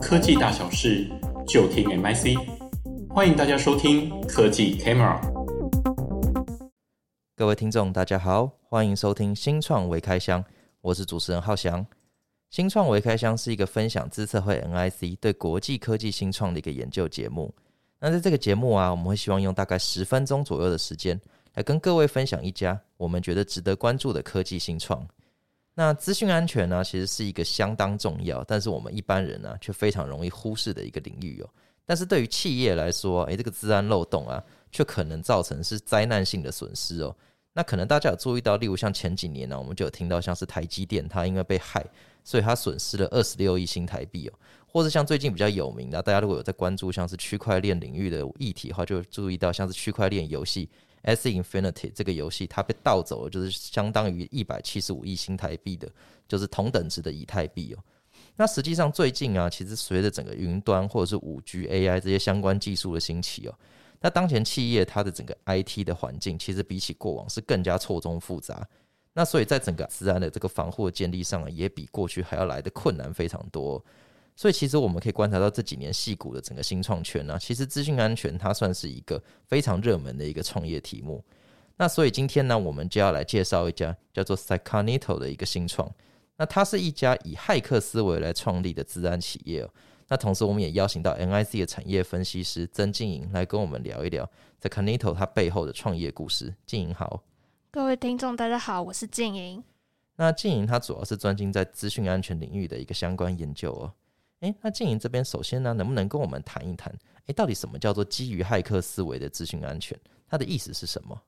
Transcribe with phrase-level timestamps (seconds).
[0.00, 1.06] 科技大小事
[1.46, 2.34] 就听 MIC，
[3.10, 5.20] 欢迎大家收听科技 Camera。
[7.36, 10.42] 各位听众，大家好，欢迎收听新创微开箱，
[10.80, 11.86] 我是主持人浩翔。
[12.48, 17.54] 新创微开箱是一个分享资策会 NIC 对国际科技新创的一个研究节目。
[17.98, 21.20] 那在这个节目啊，我们会希望用大概十分钟左右的时间，
[21.52, 25.06] 来跟各位分享一家我们觉得值得关注的科技新创。
[25.74, 31.48] 那资讯安全呢，其实是一个相当重要，但是我们一般人呢，却非常容易忽视的一个领域哦。
[31.86, 37.14] 但是对于企业来说，诶，这个资安漏洞啊，却可能造成是灾难性的损失哦。
[37.52, 41.82] 那可能大家有注意到，例如像前几年呢，我们就有听到像是台积电，它因为被骇，
[42.22, 44.32] 所以它损失了二十六亿新台币哦。
[44.68, 50.68] 或者像最近比较有名的，大家如果有在关注像是区块链领域的议题的话，就注意到像是区块链游戏。
[51.02, 55.90] S Infinity 这个游戏，它被盗走了，就是相当于一百七十五亿新台币的，
[56.28, 57.78] 就是同等值的以太币哦。
[58.36, 63.54] 那实际上最近啊，其实随着整个云端或者是五 G、AI 这些相关技术的兴起哦，
[64.00, 68.66] 那当前企业它的整个 IT 的环境，其实比起过往是更加错综复杂。
[69.12, 73.84] 那所以在整个资安的这个防护的建立上，也比过去还要来的困难非常多。
[74.40, 81.22] 所以其实我们可以观察到这几年戏股的整个新创圈呢、啊，其实资讯安全它算是一个非常热门的一个创业题目。
[81.76, 85.86] 那所以今天呢，我们就要来介绍一家叫做 Cycanito 的一个新创。
[86.38, 89.68] 那它是一家以骇客思维来创立的资安企业。
[90.08, 94.26] 那同时我们也邀请到 NIC 的产业分析师曾静莹来跟我们聊一聊
[94.62, 96.54] Cycanito 它背后的创业故事。
[96.64, 97.22] 静莹好，
[97.70, 99.62] 各位听众大家好，我是静莹。
[100.16, 103.92] 那静莹她主要是专精在资讯安全领域的一个相关研究哦。
[104.40, 106.92] 诶，那静莹这边首先呢，能不能跟我们谈一谈？
[107.26, 109.98] 诶，到底什么叫做基于骇客思维的资讯安全？
[110.28, 111.20] 它的意思是什么？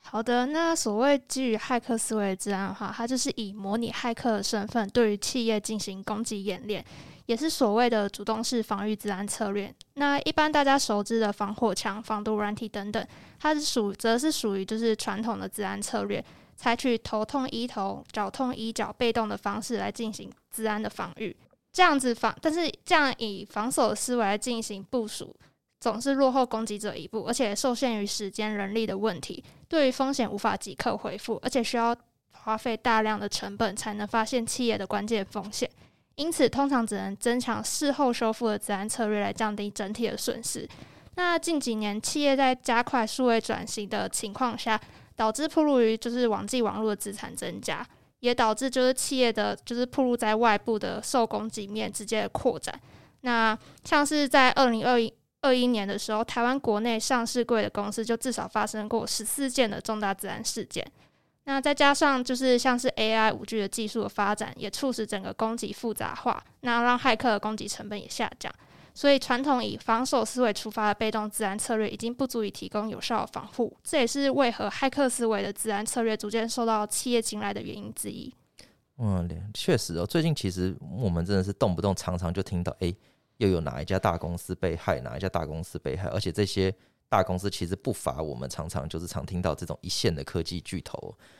[0.00, 6.84] 好的，那所谓基于骇客思维的治安的话，它就是以模拟骇客的身份，对于企业进行攻击演练，
[7.26, 9.72] 也是所谓的主动式防御治安策略。
[9.94, 13.06] 那一般大家熟知的防火墙、防毒软体等等，
[13.38, 16.24] 它是属则是属于就是传统的治安策略，
[16.56, 21.36] 采取头痛医头、脚痛医脚、被动的方式来进行治安的防御。
[21.72, 25.34] 这样子防，但是这样以防守思维来进行部署，
[25.80, 31.96] 总是落后攻击者一步，而且受限于时间、人力的问题，对于风险无法即刻回复，而且需要
[32.32, 35.70] 花费大量的成本才能发现企业的关键风险。
[36.16, 40.68] 因此，通常只能增强事后修复的资安策略来降低整体的损失。
[41.14, 44.80] 那近几年，企业在加快数位转型的情况下，
[45.14, 47.86] 导致暴露于就是网际网络的资产增加。
[48.20, 52.78] 也导致就是企业的就是暴露在外部的受攻击面直接扩展。
[53.22, 60.84] 那像是在二零二一二一年的时候，台湾国内上市柜的公司就至少发生过十四件的重大自然事件。
[61.44, 68.52] 那再加上就是像是 AI 五 G 的技术的发展，也促使整个攻击复杂化，那让骇客的攻击成本也下降。
[68.98, 78.34] 所以，传统以防守思维出发的被动资安策略已经不足以提供有效的防护，这也是为何骇客思维的资安策略逐渐受到企业青睐的原因之一。
[78.96, 82.92] 嗯，确实哦，最近其实我们真的是动不动常常就听到，哎，
[83.36, 86.74] 又有哪一家大公司被害，哪一家大公司被害，而且这些
[87.08, 90.98] 大公司其实不乏我们常常就是常听到这种一线的科技巨头，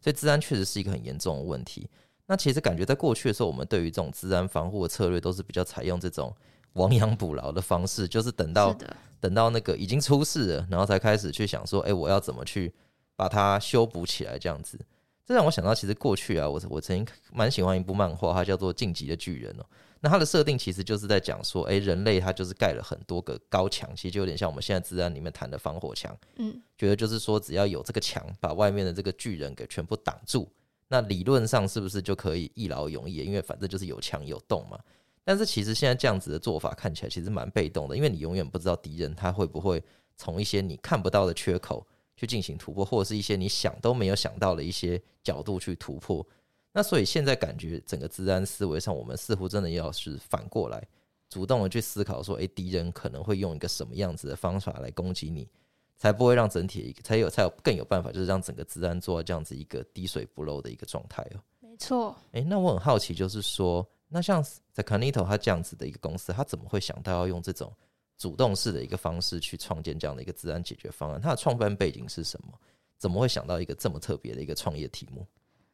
[0.00, 1.90] 所以治安确实是一个很严重的问题。
[2.26, 6.32] 那其实感觉在过去的时候，我们对于这种治安防护的策略都是比较采用这种。
[6.74, 8.76] 亡羊补牢的方式，就是等到
[9.18, 12.72] 等到那个已经出事了，然后才开始去想说，哎，我要怎么去
[13.16, 14.38] 把它修补起来？
[14.38, 14.78] 这样子，
[15.26, 19.66] 这让我想到，其实过去啊，我我曾经蛮喜欢一部漫画，它叫做《晋级的巨人》哦。
[20.02, 26.16] 那它的设定其实就是在讲说，哎，人类它就是盖了很多个高墙，其实就有点像我们现在自然里面谈的防火墙。
[26.36, 30.48] 嗯，觉得就是说，只要有这个墙，把外面的这个巨人给全部挡住，
[30.88, 33.16] 那理论上是不是就可以一劳永逸？
[33.16, 34.78] 因为反正就是有墙有洞嘛。
[35.22, 39.82] 但是其实现在这样子的做法看起来其实蛮被动的，因为你永远不知道敌人他会不会
[40.16, 41.86] 从一些你看不到的缺口
[42.16, 46.26] 去进行突破，或者是一些你想都没有想到的一些角度去突破。
[46.72, 50.82] 那所以现在感觉整个治安思维上，我们似乎真的要是反过来，
[51.28, 55.48] 主动的去思考说，诶，敌人可能会用一个什么样子的方法来攻击你，
[55.96, 61.40] 才不会让整体才有才有更有办法，就是让整个治安做到这样子一个滴水不漏的一个状态哦。
[61.60, 62.16] 没错。
[62.32, 63.86] 诶，那我很好奇，就是说。
[64.12, 67.72] 那像 Cycanito 它这样子的一个公司，他怎么会想到要用这种
[68.18, 71.20] 主动式的一个方式去创建这样的一个自然解决方案？
[71.20, 72.52] 他的创办背景是什么？
[72.98, 75.26] 怎么会想到一个这么特别的一个创业题目？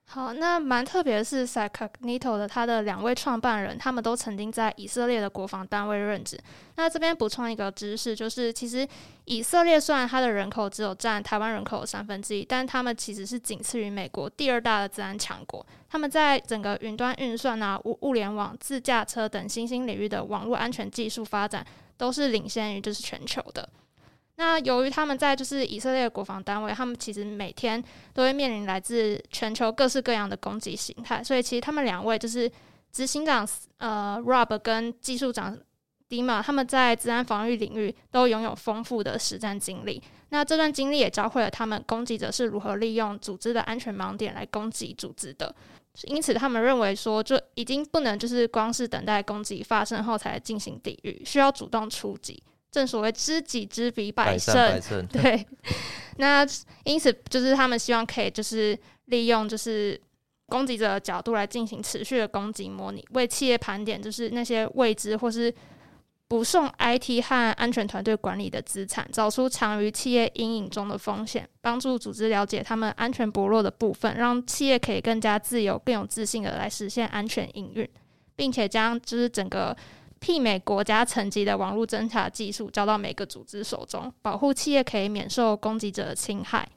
[0.08, 6.38] 好，那蛮特别的是，Scicognito 的它的两位创办人，他们都曾经在以色列的国防单位任职。
[6.76, 8.86] 那这边补充一个知识，就是其实
[9.24, 15.66] 以色列虽然它的人口只有占台湾人口的三分之一，但他们其实是仅次于美国第二大的自然强国。
[15.90, 21.66] 他们在整个云端运算啊、物物联网、自驾车等新兴领域的网络安全技术发展，
[21.96, 23.68] 都是领先于就是全球的。
[24.36, 32.50] 那由于他们在就是以色列国防单位，他们其实每天都会面临来自全球各式各样的攻击形态，所以其实他们两位就是
[32.92, 33.48] 执行长
[33.78, 35.58] 呃 Rob 跟技术长
[36.08, 40.02] Dima，他们在治安防御领域都拥有丰富的实战经历。
[40.28, 45.54] 那这段经历也教会了他们攻击者是如何利用组织的安全盲点来攻击组织的。
[46.02, 52.42] 因此，他们认为说，就已经不能就是光是等待攻击发生后才进行抵御，需要主动出击。
[52.76, 55.06] 正所谓知己知彼，百胜，百胜。
[55.08, 55.46] 对，
[56.18, 56.46] 那
[56.84, 59.98] 因此就是他们希望可以就是利用就是
[60.44, 65.50] 攻击者的角度来进行持续的攻击模拟，为企业盘点就是那些未知或是
[66.28, 77.88] 不送 IT 和安全团队管理的资产，找出藏于企业阴影中的风险，帮助组织了解他们安全薄弱的部分，让企业可以更加自由、更有自信的来实现安全营运，
[78.34, 79.74] 并且将就是整个。
[80.20, 86.68] 媲美国家层级的网络侦查技术交到每个组织手中，保护企业可以免受攻击者的侵害。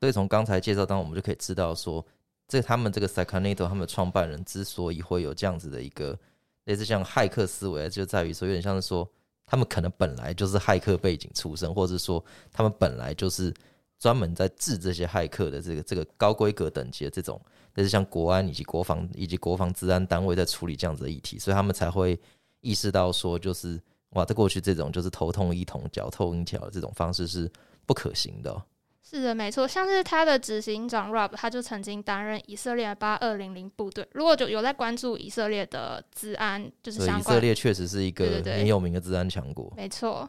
[0.00, 2.04] 所以从刚才介绍当中，我们就可以知道说，
[2.48, 6.18] 这他们这个 Scicognito 他们的创办人之所以会有这样子的一个
[6.64, 9.08] 类似像骇客思维，就在于说有点像是说，
[9.44, 13.52] 他们可能本来就是骇客背景出身，或者是说他们本来就是
[13.98, 17.40] 专门在治这些骇客的这个这个高规格等级的这种，
[17.74, 22.18] 类似像国安以及国防以及国防治安单位在处理这样子的议题，所以他们才会。
[22.60, 23.80] 意识到说，就是
[24.10, 27.50] 哇，在过去这种就是头痛医头，脚痛医脚这种方式是
[27.84, 28.62] 不可行的喔。
[29.08, 29.68] 是的，没错。
[29.68, 34.04] 像是他的执行长 Rob，他就曾经担任以色列八二零零部队。
[34.12, 39.72] 如果就有在关注以色列的治安，就是相关，以色列确实是一个很有名的治安强国。
[39.76, 40.28] 没错。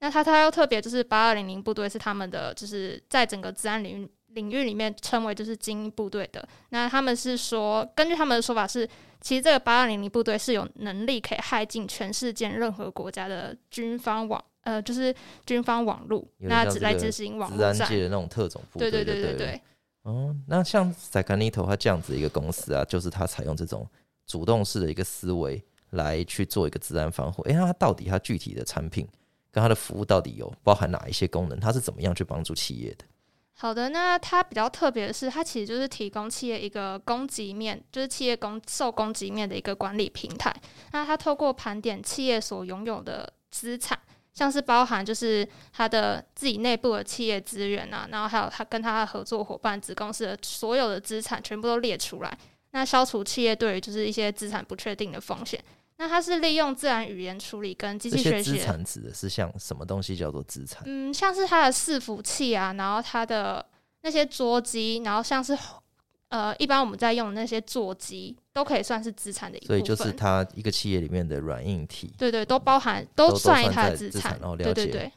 [0.00, 6.48] 那他他要特别就是八二零零部队是他们的，就是在整个治安领域领域里面称为就是精英部队的。
[6.68, 8.88] 那他们是说，根据他们的说法是。
[9.18, 15.12] 其实这个八二零零部队是有能力可以害进全世界任何国家的军方网，呃，就是
[15.44, 17.90] 军方网络，那只来执行网络战。
[17.90, 18.88] 的那种特种部队。
[18.88, 19.60] 对对对对对。
[20.02, 23.84] 哦，那像 Scicognito 它这样子一个公司啊，就是它采用这种
[24.26, 25.60] 主动式的一个思维
[25.90, 27.42] 来去做一个治安防护。
[27.44, 29.08] 哎，那它到底它具体的产品
[29.50, 31.58] 跟它的服务到底有包含哪一些功能？
[31.58, 33.04] 它是怎么样去帮助企业的？
[33.58, 40.54] 好的，那它比较特别的是，它其实就是提供企业一个攻击面，就是企业攻受攻击面的一个管理平台。
[40.92, 43.98] 那它透过盘点企业所拥有的资产，
[44.34, 52.38] 像是包含就是它的自己内部的企业资源啊，然后还有它跟它的合作伙伴子公司的所有的资产，全部都列出来，
[52.72, 55.58] 那消除企业对于就是一些资产不确定的风险。
[55.98, 58.52] 那它是利用自然语言处理跟机器学习。
[58.52, 60.82] 资产指的是像什么东西叫做资产？
[60.84, 63.64] 嗯，像是它的伺服器啊，然后它的
[64.02, 65.56] 那些桌机，然后像是
[66.28, 69.78] 呃，一般我们在用的那些座机，都可以算是资产的一部分。
[69.78, 74.38] 所以就是它一个企业里面的软硬体，对对，都包含，都算它的资产。
[74.42, 74.74] 哦，了解。
[74.74, 75.12] 对对对。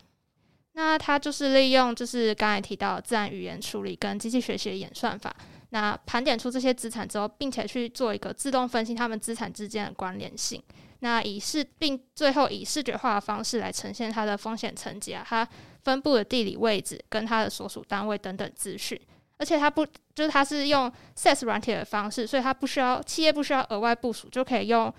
[0.73, 5.35] 那它就是利用就是刚才提到的自然语言处理跟机器学习的演算法。
[5.69, 10.61] 那盘点出这些资产之后，并且去做一个自动分析他们资产之间的关联性，
[10.99, 15.47] 那以视并最后以视觉化的方式来呈现它的风险层级啊，它
[15.83, 18.99] 分布的地理位置跟它的所属单位等等资讯，
[19.37, 19.85] 而且它不
[20.15, 24.91] 就是它是用 SaaS 软体的方式，所以它不需要企业不需要额外部署就可以用，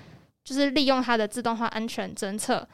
[0.44, 2.66] 就是利用它的自动化安全侦测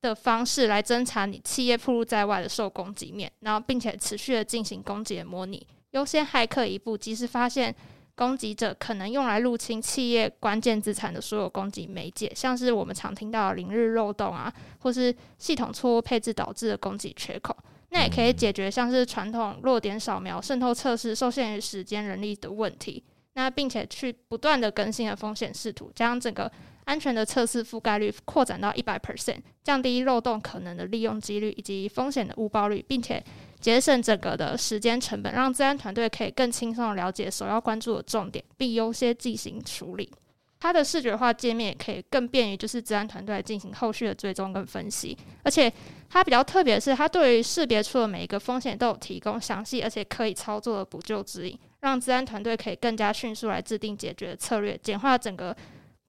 [0.00, 5.66] 的方式来侦查你企业暴露在外的受攻击面，然后并且持续的进行攻击的模拟。
[5.92, 7.74] 优先骇客一步，及时发现
[8.14, 17.56] 攻击者可能用来入侵企业关键资产的所有攻击媒介，像是我们常听到的零日漏洞啊，或是系统错误配置导致的攻击缺口。
[17.90, 23.02] 那也可以解决像是传统弱点扫描、渗透测试受限于时间、人力的问题。
[23.34, 26.50] 那并且去不断的更新的风险视图，将整个
[26.84, 33.22] 安全的测试覆盖率扩展到一百 percent，降低漏洞可能的利用几率以及风险的误报率，并且。
[33.62, 40.12] 节省整个的时间成本，让治安团队可以更轻松的了解首要关注的重点，并优先进行处理。
[40.58, 45.16] 它的视觉化界面也可以更便于就是治安团队进行后续的追踪跟分析。
[45.42, 45.72] 而且
[46.08, 55.56] 它比较特别的是，它对于识别出的每一个风险都有提供详细而且可以操作的补救指引，让治安团队可以更加迅速来制定解决策略，简化整个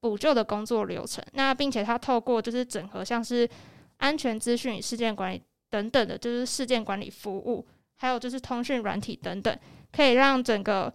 [0.02, 1.24] 补救的工作流程。
[1.34, 3.50] 那并且它透过就是整合像是
[3.98, 5.42] 安全资讯与事件管理。
[5.74, 7.66] 等等的，就是事件管理服务，
[7.96, 9.58] 还有就是通讯软体等等，
[9.92, 10.94] 可以让整个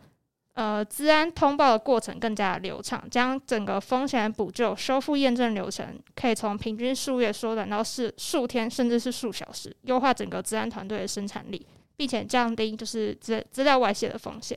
[0.54, 11.66] 呃，治安通报的过程更加的流畅，将整个风险补救、修复验证流程可以从平均数月缩短到是数天，甚至是数小时，优化整个治安团队的生产力，
[11.96, 14.56] 并且降低就是资资料外泄的风险。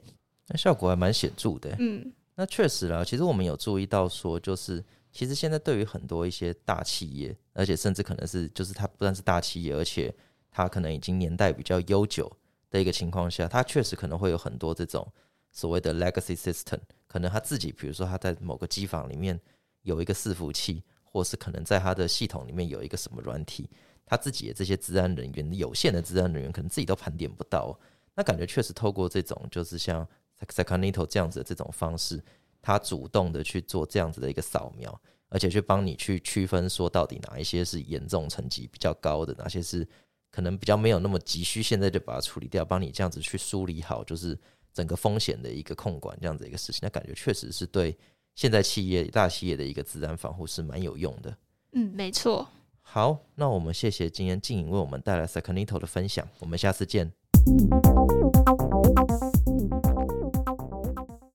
[0.50, 1.76] 那效果还蛮显著的。
[1.80, 10.14] 嗯，那确实啦，其实我们有注意到说，就是其实现在对于很多一些大企业，而且甚至可能是就是它不但是大企业，而且
[10.50, 12.32] 它可能已经年代比较悠久
[12.70, 15.08] 的一个情况下，它确实可能会有很多这种。
[15.54, 19.38] 所谓的 legacy system，可能他自己，比如说他在某个机房里面
[19.82, 23.70] 有一个伺服器，或是可能在他的系统里面有一个什么软体，
[24.06, 27.78] 他自己的这些治安人员，有限的治安人员，可能自己都盘点不到。
[28.16, 30.08] 那感觉确实透过这种，就是像
[30.48, 32.24] Sactionito 这样子的这种方式，
[32.62, 39.88] 他主动的去做这样子的一个扫描，而且去帮你去区分说到底哪一些是严重层级比较高的，哪些是
[40.30, 44.38] 可能比较没有那么急需，现在就把它处理掉，帮你这样子去梳理好，就是。
[44.74, 47.94] 整个风险的一个控管，这样子一个事情，那感觉确实是对
[48.36, 51.36] 现在企业大企业的一个自然防护是蛮有用的。
[51.74, 52.48] 嗯，没错。
[52.82, 57.12] 好，那我们谢谢今天静颖为我们带来 Sactionito 的分享，我们下次见。